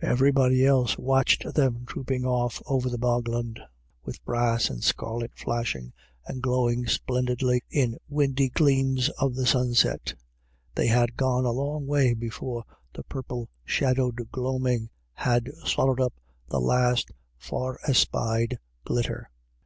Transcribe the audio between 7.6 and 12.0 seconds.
in windy gleams of the sunset They had gone a long